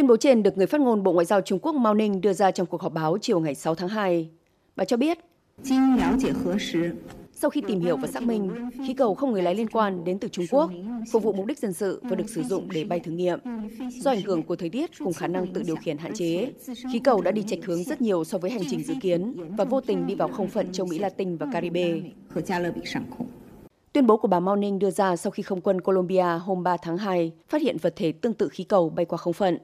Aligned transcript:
Tuyên 0.00 0.06
bố 0.06 0.16
trên 0.16 0.42
được 0.42 0.58
người 0.58 0.66
phát 0.66 0.80
ngôn 0.80 1.02
Bộ 1.02 1.12
Ngoại 1.12 1.26
giao 1.26 1.40
Trung 1.40 1.58
Quốc 1.62 1.74
Mao 1.74 1.94
Ninh 1.94 2.20
đưa 2.20 2.32
ra 2.32 2.50
trong 2.50 2.66
cuộc 2.66 2.82
họp 2.82 2.92
báo 2.92 3.18
chiều 3.20 3.40
ngày 3.40 3.54
6 3.54 3.74
tháng 3.74 3.88
2. 3.88 4.28
Bà 4.76 4.84
cho 4.84 4.96
biết, 4.96 5.18
sau 7.32 7.50
khi 7.50 7.60
tìm 7.60 7.80
hiểu 7.80 7.96
và 7.96 8.08
xác 8.08 8.22
minh, 8.22 8.70
khí 8.86 8.94
cầu 8.94 9.14
không 9.14 9.32
người 9.32 9.42
lái 9.42 9.54
liên 9.54 9.68
quan 9.68 10.04
đến 10.04 10.18
từ 10.18 10.28
Trung 10.28 10.44
Quốc, 10.50 10.70
phục 11.12 11.22
vụ 11.22 11.32
mục 11.32 11.46
đích 11.46 11.58
dân 11.58 11.72
sự 11.72 12.00
và 12.02 12.16
được 12.16 12.30
sử 12.30 12.42
dụng 12.42 12.68
để 12.72 12.84
bay 12.84 13.00
thử 13.00 13.10
nghiệm. 13.10 13.38
Do 13.90 14.10
ảnh 14.10 14.20
hưởng 14.20 14.42
của 14.42 14.56
thời 14.56 14.68
tiết 14.68 14.90
cùng 14.98 15.12
khả 15.12 15.26
năng 15.26 15.52
tự 15.52 15.62
điều 15.66 15.76
khiển 15.76 15.98
hạn 15.98 16.12
chế, 16.14 16.52
khí 16.92 16.98
cầu 17.04 17.20
đã 17.20 17.30
đi 17.30 17.42
chệch 17.42 17.66
hướng 17.66 17.84
rất 17.84 18.00
nhiều 18.00 18.24
so 18.24 18.38
với 18.38 18.50
hành 18.50 18.62
trình 18.70 18.84
dự 18.84 18.94
kiến 19.00 19.34
và 19.56 19.64
vô 19.64 19.80
tình 19.80 20.06
đi 20.06 20.14
vào 20.14 20.28
không 20.28 20.48
phận 20.48 20.72
châu 20.72 20.86
Mỹ 20.86 20.98
Latin 20.98 21.36
và 21.36 21.46
Caribe. 21.52 22.00
Tuyên 23.92 24.06
bố 24.06 24.16
của 24.16 24.28
bà 24.28 24.40
Mao 24.40 24.56
Ninh 24.56 24.78
đưa 24.78 24.90
ra 24.90 25.16
sau 25.16 25.30
khi 25.30 25.42
không 25.42 25.60
quân 25.60 25.80
Colombia 25.80 26.38
hôm 26.40 26.62
3 26.62 26.76
tháng 26.76 26.98
2 26.98 27.32
phát 27.48 27.62
hiện 27.62 27.76
vật 27.82 27.92
thể 27.96 28.12
tương 28.12 28.34
tự 28.34 28.48
khí 28.48 28.64
cầu 28.64 28.90
bay 28.90 29.04
qua 29.04 29.18
không 29.18 29.32
phận. 29.32 29.58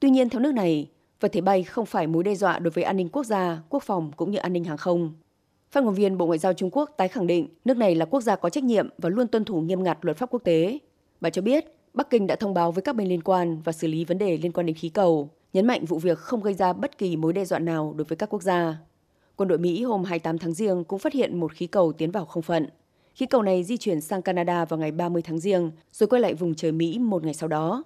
Tuy 0.00 0.10
nhiên, 0.10 0.28
theo 0.28 0.40
nước 0.40 0.52
này, 0.52 0.90
vật 1.20 1.32
thể 1.32 1.40
bay 1.40 1.62
không 1.62 1.86
phải 1.86 2.06
mối 2.06 2.24
đe 2.24 2.34
dọa 2.34 2.58
đối 2.58 2.70
với 2.70 2.84
an 2.84 2.96
ninh 2.96 3.08
quốc 3.08 3.24
gia, 3.24 3.62
quốc 3.68 3.82
phòng 3.82 4.12
cũng 4.16 4.30
như 4.30 4.38
an 4.38 4.52
ninh 4.52 4.64
hàng 4.64 4.76
không. 4.76 5.12
Phát 5.70 5.84
ngôn 5.84 5.94
viên 5.94 6.18
Bộ 6.18 6.26
Ngoại 6.26 6.38
giao 6.38 6.52
Trung 6.52 6.70
Quốc 6.72 6.90
tái 6.96 7.08
khẳng 7.08 7.26
định 7.26 7.48
nước 7.64 7.76
này 7.76 7.94
là 7.94 8.04
quốc 8.04 8.20
gia 8.20 8.36
có 8.36 8.50
trách 8.50 8.64
nhiệm 8.64 8.88
và 8.98 9.08
luôn 9.08 9.28
tuân 9.28 9.44
thủ 9.44 9.60
nghiêm 9.60 9.82
ngặt 9.82 9.98
luật 10.02 10.16
pháp 10.16 10.30
quốc 10.30 10.44
tế. 10.44 10.78
Bà 11.20 11.30
cho 11.30 11.42
biết 11.42 11.64
Bắc 11.94 12.10
Kinh 12.10 12.26
đã 12.26 12.36
thông 12.36 12.54
báo 12.54 12.72
với 12.72 12.82
các 12.82 12.96
bên 12.96 13.08
liên 13.08 13.22
quan 13.22 13.60
và 13.64 13.72
xử 13.72 13.88
lý 13.88 14.04
vấn 14.04 14.18
đề 14.18 14.36
liên 14.36 14.52
quan 14.52 14.66
đến 14.66 14.76
khí 14.76 14.88
cầu, 14.88 15.30
nhấn 15.52 15.66
mạnh 15.66 15.84
vụ 15.84 15.98
việc 15.98 16.18
không 16.18 16.42
gây 16.42 16.54
ra 16.54 16.72
bất 16.72 16.98
kỳ 16.98 17.16
mối 17.16 17.32
đe 17.32 17.44
dọa 17.44 17.58
nào 17.58 17.94
đối 17.96 18.04
với 18.04 18.16
các 18.16 18.30
quốc 18.30 18.42
gia. 18.42 18.76
Quân 19.36 19.48
đội 19.48 19.58
Mỹ 19.58 19.82
hôm 19.82 20.04
28 20.04 20.38
tháng 20.38 20.52
Giêng 20.52 20.84
cũng 20.84 20.98
phát 20.98 21.12
hiện 21.12 21.40
một 21.40 21.52
khí 21.52 21.66
cầu 21.66 21.92
tiến 21.92 22.10
vào 22.10 22.24
không 22.24 22.42
phận. 22.42 22.66
Khí 23.14 23.26
cầu 23.26 23.42
này 23.42 23.64
di 23.64 23.76
chuyển 23.76 24.00
sang 24.00 24.22
Canada 24.22 24.64
vào 24.64 24.78
ngày 24.78 24.92
30 24.92 25.22
tháng 25.22 25.38
Giêng, 25.38 25.70
rồi 25.92 26.06
quay 26.06 26.22
lại 26.22 26.34
vùng 26.34 26.54
trời 26.54 26.72
Mỹ 26.72 26.98
một 26.98 27.24
ngày 27.24 27.34
sau 27.34 27.48
đó. 27.48 27.84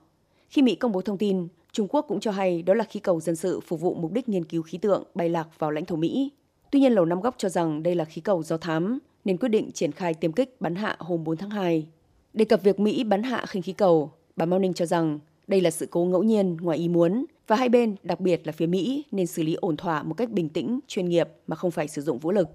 Khi 0.54 0.62
Mỹ 0.62 0.74
công 0.74 0.92
bố 0.92 1.00
thông 1.00 1.18
tin, 1.18 1.48
Trung 1.72 1.88
Quốc 1.90 2.04
cũng 2.08 2.20
cho 2.20 2.30
hay 2.30 2.62
đó 2.62 2.74
là 2.74 2.84
khí 2.84 3.00
cầu 3.00 3.20
dân 3.20 3.36
sự 3.36 3.60
phục 3.60 3.80
vụ 3.80 3.94
mục 3.94 4.12
đích 4.12 4.28
nghiên 4.28 4.44
cứu 4.44 4.62
khí 4.62 4.78
tượng 4.78 5.04
bay 5.14 5.28
lạc 5.28 5.48
vào 5.58 5.70
lãnh 5.70 5.84
thổ 5.84 5.96
Mỹ. 5.96 6.32
Tuy 6.70 6.80
nhiên, 6.80 6.92
Lầu 6.92 7.04
Năm 7.04 7.20
Góc 7.20 7.34
cho 7.38 7.48
rằng 7.48 7.82
đây 7.82 7.94
là 7.94 8.04
khí 8.04 8.20
cầu 8.20 8.42
do 8.42 8.56
thám, 8.56 8.98
nên 9.24 9.36
quyết 9.36 9.48
định 9.48 9.72
triển 9.72 9.92
khai 9.92 10.14
tiêm 10.14 10.32
kích 10.32 10.60
bắn 10.60 10.74
hạ 10.74 10.96
hôm 10.98 11.24
4 11.24 11.36
tháng 11.36 11.50
2. 11.50 11.86
Đề 12.32 12.44
cập 12.44 12.62
việc 12.62 12.80
Mỹ 12.80 13.04
bắn 13.04 13.22
hạ 13.22 13.44
khinh 13.46 13.62
khí 13.62 13.72
cầu, 13.72 14.10
bà 14.36 14.46
Mao 14.46 14.58
Ninh 14.58 14.74
cho 14.74 14.86
rằng 14.86 15.18
đây 15.46 15.60
là 15.60 15.70
sự 15.70 15.86
cố 15.90 16.04
ngẫu 16.04 16.22
nhiên, 16.22 16.56
ngoài 16.60 16.78
ý 16.78 16.88
muốn, 16.88 17.24
và 17.46 17.56
hai 17.56 17.68
bên, 17.68 17.96
đặc 18.02 18.20
biệt 18.20 18.46
là 18.46 18.52
phía 18.52 18.66
Mỹ, 18.66 19.04
nên 19.10 19.26
xử 19.26 19.42
lý 19.42 19.54
ổn 19.54 19.76
thỏa 19.76 20.02
một 20.02 20.14
cách 20.14 20.30
bình 20.30 20.48
tĩnh, 20.48 20.80
chuyên 20.86 21.08
nghiệp 21.08 21.28
mà 21.46 21.56
không 21.56 21.70
phải 21.70 21.88
sử 21.88 22.02
dụng 22.02 22.18
vũ 22.18 22.30
lực. 22.30 22.48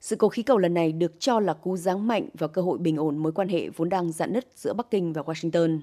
Sự 0.00 0.16
cố 0.16 0.28
khí 0.28 0.42
cầu 0.42 0.58
lần 0.58 0.74
này 0.74 0.92
được 0.92 1.20
cho 1.20 1.40
là 1.40 1.54
cú 1.54 1.76
giáng 1.76 2.06
mạnh 2.06 2.28
vào 2.38 2.48
cơ 2.48 2.62
hội 2.62 2.78
bình 2.78 2.96
ổn 2.96 3.18
mối 3.18 3.32
quan 3.32 3.48
hệ 3.48 3.68
vốn 3.68 3.88
đang 3.88 4.12
dạn 4.12 4.32
nứt 4.32 4.46
giữa 4.54 4.72
Bắc 4.72 4.90
Kinh 4.90 5.12
và 5.12 5.22
Washington. 5.22 5.80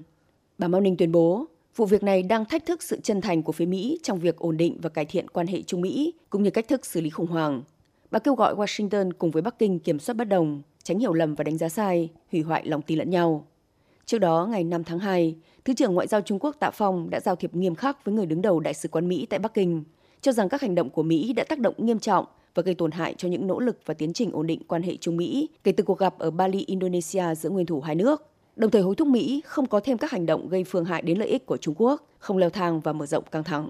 Bà 0.58 0.68
Mao 0.68 0.80
Ninh 0.80 0.96
tuyên 0.96 1.12
bố, 1.12 1.46
vụ 1.76 1.86
việc 1.86 2.02
này 2.02 2.22
đang 2.22 2.44
thách 2.44 2.66
thức 2.66 2.82
sự 2.82 3.00
chân 3.02 3.20
thành 3.20 3.42
của 3.42 3.52
phía 3.52 3.66
Mỹ 3.66 3.98
trong 4.02 4.18
việc 4.18 4.36
ổn 4.36 4.56
định 4.56 4.78
và 4.82 4.88
cải 4.88 5.04
thiện 5.04 5.28
quan 5.28 5.46
hệ 5.46 5.62
Trung 5.62 5.80
Mỹ, 5.80 6.14
cũng 6.30 6.42
như 6.42 6.50
cách 6.50 6.68
thức 6.68 6.86
xử 6.86 7.00
lý 7.00 7.10
khủng 7.10 7.26
hoảng. 7.26 7.62
Bà 8.10 8.18
kêu 8.18 8.34
gọi 8.34 8.54
Washington 8.54 9.10
cùng 9.18 9.30
với 9.30 9.42
Bắc 9.42 9.58
Kinh 9.58 9.78
kiểm 9.78 9.98
soát 9.98 10.14
bất 10.14 10.24
đồng, 10.24 10.62
tránh 10.82 10.98
hiểu 10.98 11.12
lầm 11.12 11.34
và 11.34 11.44
đánh 11.44 11.58
giá 11.58 11.68
sai, 11.68 12.08
hủy 12.32 12.42
hoại 12.42 12.66
lòng 12.66 12.82
tin 12.82 12.98
lẫn 12.98 13.10
nhau. 13.10 13.46
Trước 14.06 14.18
đó, 14.18 14.48
ngày 14.50 14.64
5 14.64 14.84
tháng 14.84 14.98
2, 14.98 15.34
Thứ 15.64 15.74
trưởng 15.74 15.94
Ngoại 15.94 16.06
giao 16.06 16.20
Trung 16.20 16.38
Quốc 16.38 16.56
Tạ 16.60 16.70
Phong 16.70 17.10
đã 17.10 17.20
giao 17.20 17.36
thiệp 17.36 17.54
nghiêm 17.54 17.74
khắc 17.74 18.04
với 18.04 18.14
người 18.14 18.26
đứng 18.26 18.42
đầu 18.42 18.60
Đại 18.60 18.74
sứ 18.74 18.88
quán 18.88 19.08
Mỹ 19.08 19.26
tại 19.30 19.38
Bắc 19.38 19.54
Kinh, 19.54 19.84
cho 20.20 20.32
rằng 20.32 20.48
các 20.48 20.60
hành 20.60 20.74
động 20.74 20.90
của 20.90 21.02
Mỹ 21.02 21.32
đã 21.32 21.44
tác 21.48 21.58
động 21.58 21.74
nghiêm 21.78 21.98
trọng 21.98 22.24
và 22.54 22.62
gây 22.62 22.74
tổn 22.74 22.90
hại 22.90 23.14
cho 23.18 23.28
những 23.28 23.46
nỗ 23.46 23.60
lực 23.60 23.80
và 23.86 23.94
tiến 23.94 24.12
trình 24.12 24.32
ổn 24.32 24.46
định 24.46 24.62
quan 24.68 24.82
hệ 24.82 24.96
Trung 24.96 25.16
Mỹ 25.16 25.48
kể 25.64 25.72
từ 25.72 25.84
cuộc 25.84 25.98
gặp 25.98 26.18
ở 26.18 26.30
Bali, 26.30 26.64
Indonesia 26.66 27.34
giữa 27.34 27.50
nguyên 27.50 27.66
thủ 27.66 27.80
hai 27.80 27.94
nước, 27.94 28.30
đồng 28.60 28.70
thời 28.70 28.82
hối 28.82 28.94
thúc 28.94 29.08
Mỹ 29.08 29.42
không 29.46 29.66
có 29.66 29.80
thêm 29.80 29.98
các 29.98 30.10
hành 30.10 30.26
động 30.26 30.48
gây 30.48 30.64
phương 30.64 30.84
hại 30.84 31.02
đến 31.02 31.18
lợi 31.18 31.28
ích 31.28 31.46
của 31.46 31.56
Trung 31.56 31.74
Quốc, 31.78 32.02
không 32.18 32.38
leo 32.38 32.50
thang 32.50 32.80
và 32.80 32.92
mở 32.92 33.06
rộng 33.06 33.24
căng 33.30 33.44
thẳng. 33.44 33.68